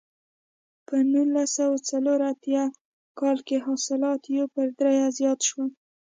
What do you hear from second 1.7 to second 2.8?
څلور اتیا